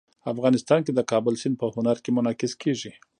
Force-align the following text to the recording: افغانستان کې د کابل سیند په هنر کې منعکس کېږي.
افغانستان 0.33 0.79
کې 0.85 0.91
د 0.95 0.99
کابل 1.11 1.33
سیند 1.41 1.55
په 1.61 1.67
هنر 1.75 1.97
کې 2.03 2.11
منعکس 2.17 2.53
کېږي. 2.61 2.91